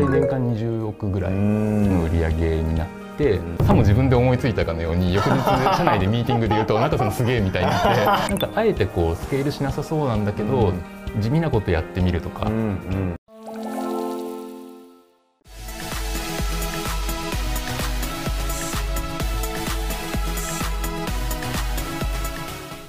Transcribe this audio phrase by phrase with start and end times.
[0.00, 3.40] 年間20億ぐらいの売り上げになって。
[3.64, 5.30] さも自分で思いついたかのように翌日
[5.76, 10.72] 社内でミーティングで言うとなんかそのすげえみたいになって なんかあえてこうスケールしなさそうなんだけど、
[11.20, 12.50] 地味なことやってみるとか、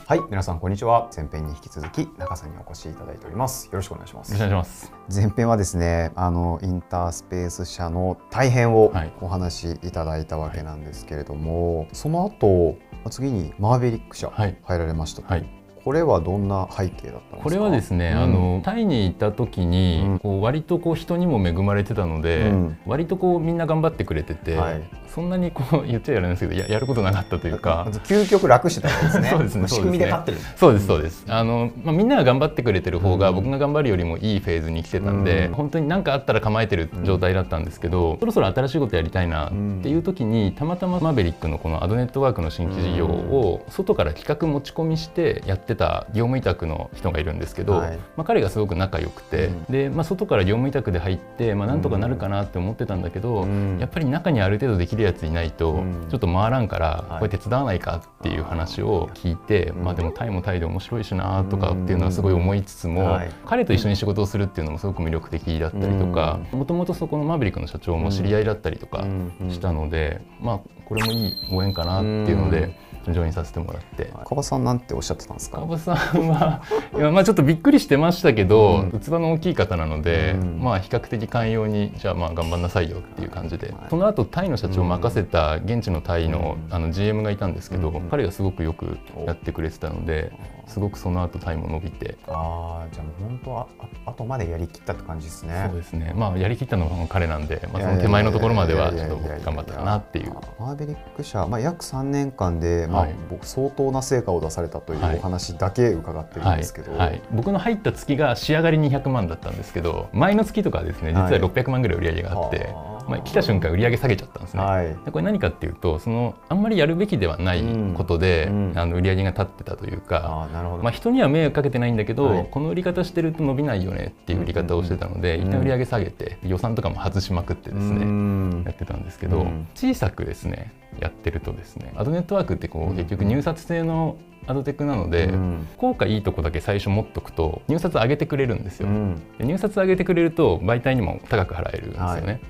[0.07, 1.09] はい、皆さんこんにちは。
[1.17, 3.65] 前編に引き続き中さんにお越しいただいております。
[3.65, 4.35] よろしくお願いします。
[4.35, 4.93] お願いします。
[5.11, 12.77] 前編はですね、あのインタースペース社の大変をお話しいただいたわけなんですけれども、はい、その後
[13.09, 15.27] 次にマーベリック社入られましたと。
[15.27, 15.49] はい
[15.85, 17.43] これはどんな背景だったんですか？
[17.43, 27.87] これはですね、うん、あのタイにいた時に、うん、こう割とこう人にも恵まれてたので、うん、割とこうみんな頑張ってくれてて、はい、そんなにこう 言っちゃやるんですけどややることなかったというか。
[28.05, 29.29] 究極楽してたわけですね。
[29.33, 29.67] そうですね。
[29.67, 30.37] 仕組みで勝ってる。
[30.55, 31.25] そうですそうです。
[31.27, 39.49] あの、まあ、みんなが頑張ってくれてる方が僕が頑張るよりもいいフェーズに来てたんで、本当に何かあったら構えてる状態だったんですけど、そろそろ新しいことやりたいなっ
[39.81, 69.05] ていう時にたまたまマーベリックのこのアドネットワークの新規事業を外から企画持ち込みしてやってた業務委託託の人がいるんですけど、はい、まあ、彼がすごく仲良くて、うん、でまあ、外から業務委託で入って、まあ、なんとかなるかなって思ってたんだけど、うん、やっぱり中にある程度できるやついないと、ちょっと回らんからこれ手伝わないかっていう話を聞いて、まあ、でもタイもタイで面白いしなとかっていうのはすごい思いつつも、彼と一緒に仕事をするっていうのもすごく魅力的だったりとかもともとそこのマーヴェリックの社長も知り合いだったりとか
[69.49, 72.84] したので、まあこれもいいご縁かなっていうので。
[73.13, 74.11] ジョインさせてもらって。
[74.25, 75.57] 川さんなんておっしゃってたんですか？
[75.59, 75.95] 川さん
[76.29, 76.61] は
[76.93, 90.31] 今まあちょっとびっくりしてましたけど、うん、器の大きい方なので、うん、まあ比較的寛容にじゃあまあ頑張んなさいよっていう感じで、はい、その後タイの社長を任せた現地のタイの,、あの GM がいたんですけど、彼がすごくよくやってくれてたので
[90.67, 92.17] すごくその後タイも伸びて。
[92.27, 93.67] ああじゃあ本当は
[94.05, 95.65] あとまでやりきったって感じですね。
[95.67, 96.13] そうですね。
[96.15, 100.33] まあやりきったのは彼なんで、まあ、その手前のところまではちょっと頑張ったかなっていう。
[100.59, 102.94] マーベリック社、まあ、約3年間で、まあ、
[103.29, 106.99] 僕相当な成果を出されたというお話だけ伺ってるんですけど、はい。
[106.99, 112.73] はい、僕の入った月が仕上がり200万だったんですけど前の月とかですね実は600万ぐらい売り上げがあって、
[113.07, 117.63] まあ、来た瞬間売り上げ下げちゃったんですね、はい、これ何かっていうとそのあんまりやるべきではない
[117.95, 118.73] ことで、うん。
[118.75, 120.49] あの売り上げが立ってたというか
[120.81, 125.47] まあ、人には迷惑かけてないんだけど、はい、この売り方してると伸びないよねっていう売り方をしてたので、うん。
[125.47, 134.17] 一旦売り上げ下げて予算とかも外しまくってですね、やってたんですけど、小さくですねやってるとですねアドネットワークってこう結局入札制の
[134.47, 142.41] アドテクなので、うん、効果いいとこだけ最初持っとくと入札上げてくれるんですよ、うん、入札上げてくれると媒体にも高く払えるんですよね、はい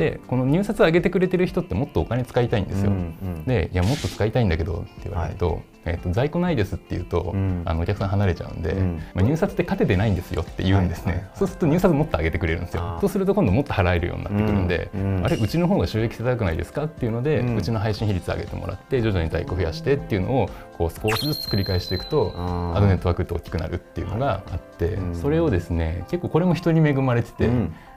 [0.00, 2.90] でこの入札上げてくれてる人ってもっとお金使いたいんですよ。
[2.90, 12.98] うんうん、でいやもっと使いたいんだけどって言われると、はい、えーと、在庫ないですって言うと、うん、あのお客さん離れちゃうんで、うん、まあ、入札って勝ててないんですよって言うんですね、はいはいはい、そうすると入札もっと上げてくれるんですよ。
[13.02, 15.16] そうすると今度もっと払えるようになってくるんで、うん。
[15.18, 27.50] うん、あれうちの方が収益性高くないですかっていうので、うちの配信比率上げてもらって徐々に在庫増やしてっていうのをこう少しずつ繰り返していくとアドネットワークって大きくなるっていうのがあって、それをですね結構これも人に恵まれてて、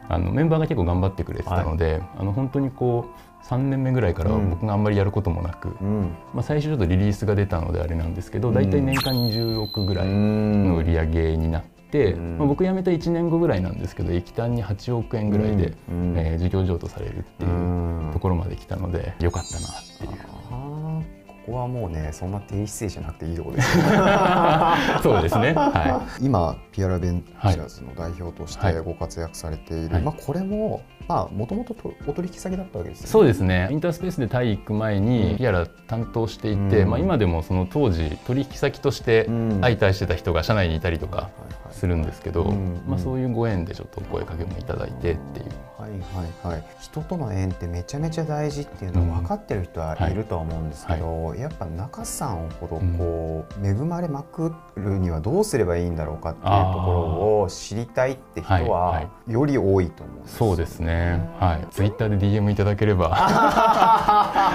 [0.10, 20.13] あのメンバーが結構頑張ってくれてたので、はい、あの本当にこう3年目ぐらいから僕があんまりやることもなく、うん、まあ、最初ちょっとリリースが出たのであれなんですけど、うん、大体年間20億ぐらいの売り上げになって、うん、まあ、僕辞めた1年後ぐらいなんですけど液単に8億円ぐらいで、うん、えー、事業譲渡されるっていうところまで来たのでよかったなっていう。
[21.46, 23.78] ここはもうねそんな低姿勢じゃなくていいところです。
[25.04, 31.76] そうですね、はい、今ピアラベンチャーズの代表としてご活躍されている、はい、まあ、これもまあもともと
[32.08, 33.08] お取引先だったわけですね。
[33.08, 33.68] そうですね。
[33.72, 39.30] インタースペースでタイ行く前にピアラ担当していて、うん、まあ今でもその当時取引先として
[39.62, 41.30] 相対してた人が社内にいたりとか
[41.74, 42.46] するんですけど、
[42.88, 45.46] まあそういうご縁でちょっと声かけもいただいてっていう。
[45.78, 46.64] はいはいはい。
[46.80, 60.94] 人との縁ってめちゃめちゃ大事っていうのは分かってる人はいるとは思うんですけど、うんはい、やっぱ中さんほどこう、恵まれまくるにはどうすればいいんだろうかっていうところを知りたいって人はより多いと思うんです、そうですね。
[60.94, 61.30] ね。
[61.40, 61.68] はい。
[61.72, 63.10] ツイッターで DM いただければ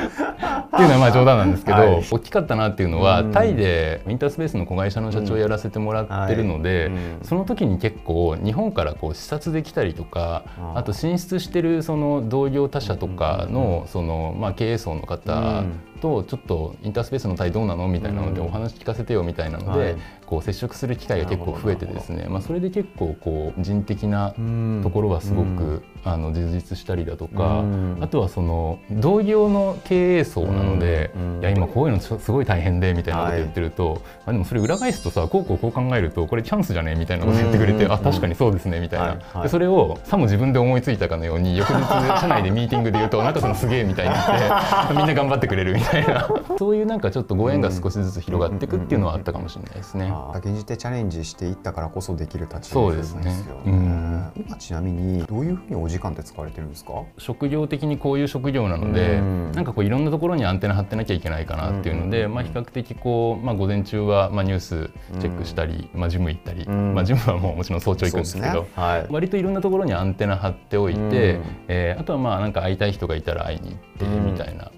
[0.08, 6.94] っていうのはまあ冗談なんですけど、はい、大きかったなっていうのは、うん、タイでインタースペースの子会社の社長をやらせてもらってるので、うん。
[6.94, 10.44] はいその時に結構日本からこう視察できたりとか、
[10.74, 15.64] あと進出してるその同業他社とかのそのまあ経営層の方
[16.00, 17.88] とちょっとインタースペースの対どうなの？
[17.88, 19.96] みたいなのでお話聞かせてよみたいなので、はい、
[20.28, 24.34] こう接触する機会が結構増えてですね、まあ、それで結構こう人的な
[24.82, 27.64] ところはすごくあの充実したりだとか
[28.00, 31.10] あとはその同業の経営層なので
[31.40, 41.74] いや今こういうのすごい大変でみたいなこと言ってると、はい、あでもそれ裏返すとさこうこうこう考えるとこれチャンスじゃねみたいなこと言ってくれてあ確かにそうですねみたいな、でそれをさも自分で思いついたかのように翌日
[42.20, 46.28] 社内でミーティングで言うとなんかそのすげえみたいになって みんな頑張ってくれるみたいな。
[46.58, 50.12] そういうなんかちょっとご縁が少しずつ広がっていくっていうのはあったかもしれないですね。
[50.36, 53.30] 現じてチャレンジしていったからこそできる立場ですよね。
[53.30, 53.54] すね。
[53.66, 56.92] うん、今ちなみにどういうふうにお時間って使われてるんですか？
[57.18, 59.52] 職業的にこういう職業なので、ん。
[59.52, 68.68] なんかこういろんなところにアンテナ張ってなきゃいけないかなっていうので、まあ、比較的こう、まあ、午前中はまあニュースチェックしたり、まあ、ジム行ったり、まあ、ジムはもうもちろん早朝行くんですけど、ね。
[68.74, 74.70] はい、割といろんなところにアンテナ張っておいて、うえー、あとはまあなんか会いたい人がいたら会いに行ってみたいな。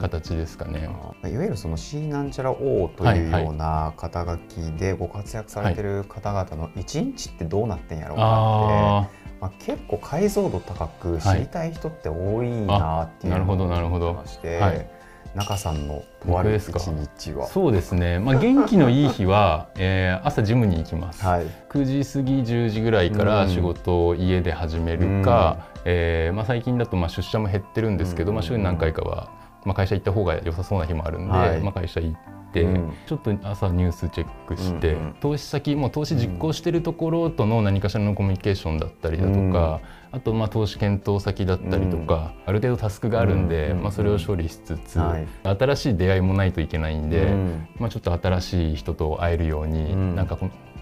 [0.00, 0.88] 形ですかね、
[1.24, 14.58] いわゆるその C なんちゃら O というような肩書きでご活躍されてる方々の一日ってどうなってんやろうかって、まあ、結構解像度高く知りたい人って多いなっていうのを思ってまして。
[14.58, 14.90] はい。
[15.34, 17.46] 中さんのとある一日は。
[17.46, 29.28] そうですね、まあ、 元気のいい日は、えー、朝ジムに行きます、はい、9時過ぎ10時ぐらいから仕事を家で始めるか、うん、えー、まあ、最近だとまあ出社も減ってるんですけど、うん、まあ、週に何回かは
[29.64, 39.80] まあ、会社行った方が良さそうな日もあるんで、はい、まあ、会社行って、うん、ちょっと朝ニュースチェックして、うんうん、投資先もう投資実行してるところとの何かしらのコミュニケーションだったりだとか、
[40.12, 47.34] うん、あとまあ投資検討先だったりとか、ある程度タスクがあるんで、まあ、それを処理しつつ、はい、新しい出会いもないといけないんで、
[47.78, 50.38] まあ、ちょっと新しい人と会えるように、うん、なんか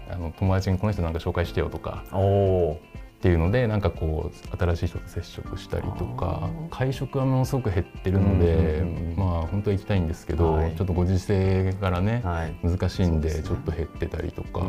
[0.09, 2.05] あの友達にこの人なんか紹介してよとか
[3.17, 8.83] っていうのでなんかこう新しい人と接触したりとか会食はものすごく減ってるので、
[9.15, 14.61] まあ本当は行きたいんですけど、はい、ちょっとご時世からね、はい、難しいんでちょっと減ってたりとか。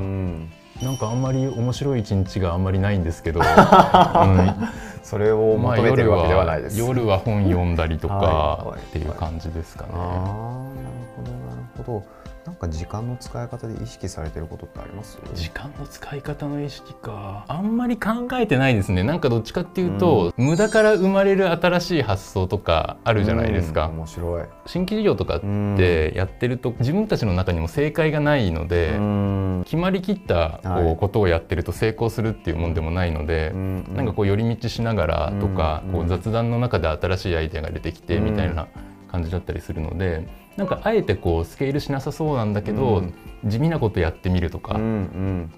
[0.83, 4.55] なんかあんまり面白い一日があんまりないんですけど、 うん、
[5.03, 9.93] それを求めてるわけではないです、まあ、夜は本読んだりとかっていう感じですかね。
[9.93, 12.05] なるほどなるほど
[12.49, 15.19] なんか時間の使い方で意識されてることってあります？
[15.35, 17.45] 時間の使い方の意識か。
[17.47, 19.03] あんまり考えてないですね。
[19.03, 24.45] なんかどっちかっていうと、うん、無駄から生まれる新しい発想とかあるじゃないですか、うん、面白い。
[24.65, 25.41] 新規事業とかっ
[25.77, 38.69] てやってると自分たちの中にも正解がないので、うん、決まりきったこうことをやってると成功するっていうもんでもないので、うん、なんかこう寄り道しながらとか、こう雑談の中で新しいアイデアが出てきてみたいな
[39.11, 40.27] 感じだったりするので。
[40.59, 43.15] なんかあえてこうスケールしなさそうなんだけど、うん、
[43.45, 45.53] 地味なことやってみるとか、うんうん。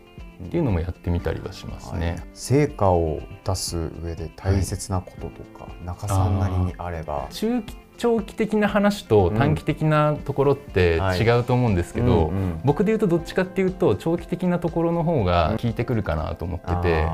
[0.45, 7.27] っていうのもやってみたりはしますね、はい、成果を出す上で大切なこととか、はい、中さんなりにあれば。
[7.31, 17.07] 中期長期的な話と短期的なところって違うと思うんですけど、うんはい僕で言うとどっちかっていうと長期的なところの方が効いてくるかなと思ってて、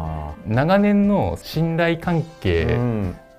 [0.47, 2.79] 長年の信頼関係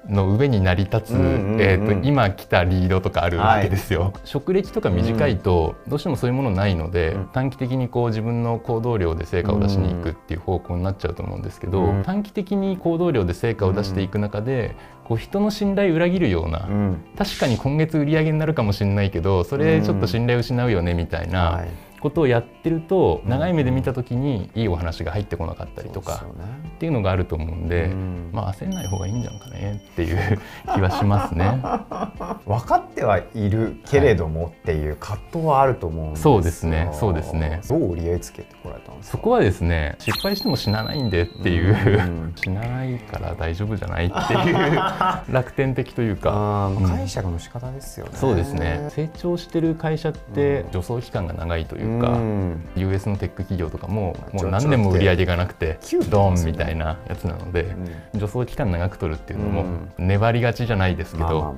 [0.09, 4.01] の上に成り立つ、えーと、今来たリードとかあるわけですよ。
[4.01, 21.51] はい、職歴とか短いとどうしてもそういうものないので、うん、短期的にこう自分の行動量で成果を出しに行くっていう方向になっちゃうと思うんですけど、うん、短期的に行動量で成果を出していく中で、こう人の信頼を裏切るような、うん、確かに今月売り上げになるかもしれないけどそれちょっと信頼を失うよねみたいな。
[21.51, 26.25] はいことをやってると長い目で見た時にいいお話が入ってこなかったりとか
[26.67, 27.87] っていうのがあると思うんで、
[28.31, 30.39] まあ焦んない方がいいんじゃんかねっていう
[30.73, 31.61] 気はしますね。
[32.45, 36.89] 分かってはいるけれどもっていう葛藤はあると思うんですそうですね。
[36.93, 37.61] そうですね。
[37.67, 41.75] どう折り合いつけてこられたんですそこはですね失敗しても死なないんでっていう、
[42.35, 48.87] 死なないから大丈夫じゃないっていう楽天的というか、解釈の仕方ですよね、そうですね。
[48.89, 55.79] 成長してる会社って助走期間が長いといういうか、うん、US のテック企業とかももう何年も売り上げがなくて
[56.09, 57.75] ドンみたいなやつなので、
[58.13, 59.65] 助走期間長く取るっていうのも
[59.97, 61.55] 粘りがちじゃないですけど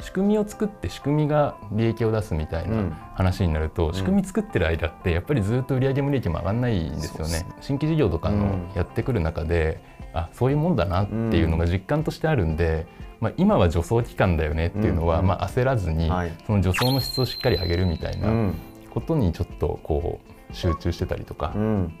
[0.00, 7.46] 仕組みを作って仕組みが利益を出すみたいな話になると、仕組み作ってる間ってやっぱりずっと売り上げも利益も上がんないんですよね。
[7.60, 9.80] 新規事業とかのやってくる中で、
[10.14, 12.86] あそういうもんだなっていうのが実感としてあるんで、
[13.20, 16.10] まあ、今は助走期間だよねっていうのは、まあ、焦らずに、
[16.46, 18.52] その助走の質をしっかり上げるみたいな
[18.92, 20.20] ことにちょっとこ
[20.50, 21.52] う集中してたりとかっ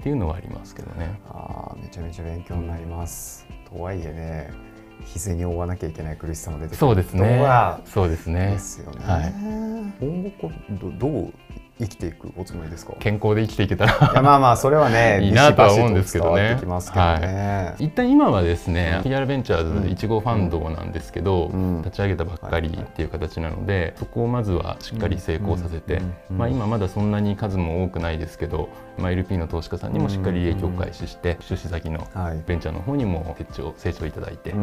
[0.02, 1.18] ていうのはありますけどね。
[1.26, 3.46] あめちゃめちゃ勉強になります。
[3.70, 4.50] とはいえね
[5.06, 7.42] 日銭に追わなきゃいけない苦しさも出てくるそうですね。
[7.86, 8.52] そうですね。
[8.52, 9.04] ですよね。
[9.04, 9.32] はい、
[10.00, 11.32] 今後どどう
[11.82, 12.94] 生きていくおつもりですか？
[13.00, 16.56] 健康で生きていけたらいやまあまあそれはね いいなとは思うんですけどね。
[16.60, 32.06] きますけどね、はい、一旦今はですね、うん、PR ベンチャーズ1号ファンドなんですけど、うん、立ち上げたばっかりっていう形なので、そこをまずはしっかり成功させて、まあ、今まだそんなに数も多くないですけど、まあ、LP の投資家さんにもしっかり利益を開始して、出資先の
[32.46, 34.54] ベンチャーの方にも成長成長いただいて、っ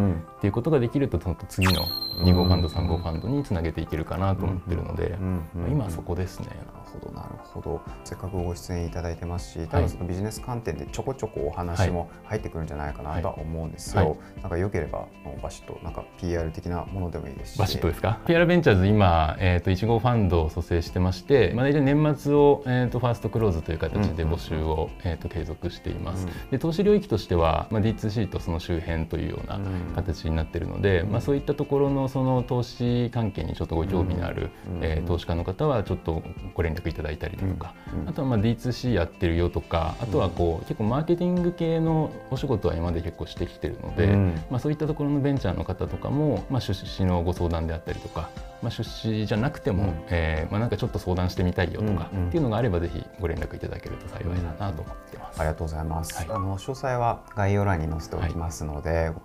[0.42, 1.84] ていうことができると次の
[2.24, 6.48] 2号ファンド3号ファンドにつなげていけるかなと思ってるので、まあ、今はそこですね。
[6.48, 6.60] なる
[6.92, 7.82] ほどなるほど。
[8.04, 14.10] せっかくご出演いただいてますし多分そのビジネス観点でちょこちょこお話も入ってくるんじゃないかなとは思うんですよ、はい。
[14.10, 15.08] はい、なんかよければ
[15.42, 17.60] バシッとなんか PR 的なものでもいいですし。
[17.60, 29.60] バシッとですか？PR ベンチャーズ今、えーと、1号ファンドを蘇生してまして、まあ、大体年末を、えーと、ファーストクローズという形で募集を、えーと、継続しています、うん、で投資領域としては、まあ、D2C とその周辺というような
[29.96, 36.24] 形になっているので、うん、まあ、そういったところのその投資関係にちょっとご興味のある、うん、えー、投資家の方はちょっと
[36.54, 37.74] ご連絡いただいたりだとか、
[38.06, 44.08] あとはまあ D2C やってるよとかあとはこう、結構マーケティング系のお仕事は今まで結構してきてるので、
[44.50, 48.30] まあ、そういったところのベンチャーの方とかも、まあ、出資のご相談であったりとか、
[48.62, 55.40] まあ、出資じゃなくても、うん、えー、まあ、なんかちょっと相談してみたいよとか、っていうのがあればぜひご連絡いただけると幸いだなと思ってます。
[55.40, 59.16] ありがとうございます、はい、あの詳細は概要欄に載せておきますので、はい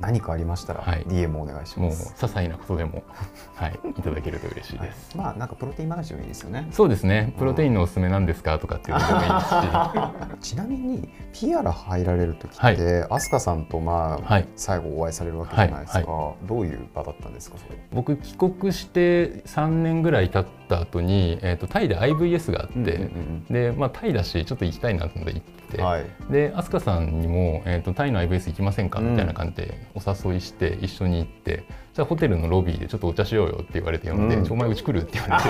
[0.00, 2.04] 何かありましたら DM お願いします。
[2.04, 3.02] もう些細なことでも
[3.54, 5.16] はいいただけると嬉しいです。
[5.16, 6.68] はい、まあなんかプロテイン話でもいいですよね。
[6.70, 7.34] そうですね。
[7.38, 10.52] プロテインのおすすめなんですかとかっていうのもいいですし。
[10.54, 16.12] ちなみに PR 入られる時って、はい、飛鳥さんとまあ、はい、最後お会いされるわけじゃないですか。
[16.12, 17.56] はい、どういう場だったんですか。
[17.92, 25.42] 僕帰国して3年ぐらい経った後にえっ、ー、とタイで IVS があって、うんうんうん、でまあタイだしちょっと行きたいなと思って行っ
[25.76, 30.78] て、はい、で飛鳥さんにもえっ、ー、とタイの IVS 行きませんかみたいな感じでお誘いして。
[30.80, 35.48] 一緒に行ってじゃあホテルのロビーでちょっとお茶しようよって言われて呼んで「うん、お前うち来る?」って言われて。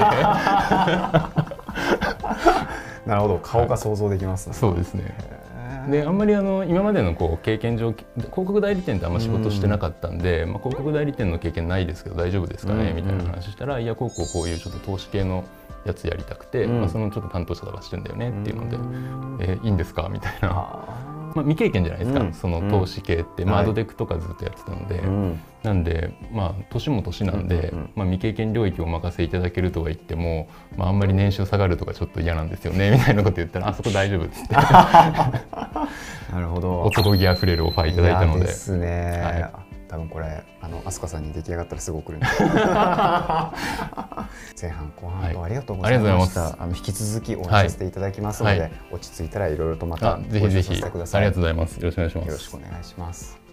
[3.06, 5.16] なるほど顔が想像できます、ね、そうですね。
[5.90, 15.42] であんまりあの今までのこう経験上広告代理店ってあんま仕事してなかったんで、まあ、広告代理店の経験ないですけど大丈夫ですかね、うん、みたいな話したら、いやこうこうこういうちょっと投資系の
[15.84, 20.08] やつやりたくて、うん、まあ、そのちょっと担当者がしてるんだよねっていうので、うん、えー、いいんですか？
[20.08, 20.84] みたいな。
[21.34, 25.34] まあ、未経験じゃないですか、うん、その投資系って、うん、まあ、アドデックとかずっとやってたので、は
[25.64, 34.54] い、なんでまあ年も年なんで、うんうんまあ、未経験領域をお任せいただけるとは言っても、まあ、あんまり年収下がるとかちょっと嫌なんですよね みたいなこと言ったらあそこ大丈夫っつって。
[36.32, 36.82] なるほど。
[36.82, 38.46] 男気あふれるオファーいただいたので。
[38.46, 39.61] ですね、はい
[39.92, 42.26] 多分これあの飛鳥さんに出来上がったらすぐ送るんで。
[44.58, 50.72] 前半後半とありがとうございました、はい、あの引き続き応援させていただきますので、はい、落ち着いたらいろいろとまたぜひぜひ。
[50.72, 51.76] ありがとうございます。
[51.76, 52.26] よろしくお願いします。
[52.26, 53.51] よろしくお願いします